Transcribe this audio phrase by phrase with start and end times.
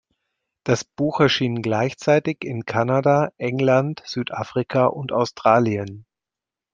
[0.63, 6.07] Das Buch erschien gleichzeitig in Kanada, England, Südafrika und Australien.